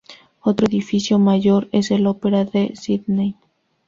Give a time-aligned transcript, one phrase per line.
[0.41, 3.35] Otro edificio mayor es el Ópera de Sídney.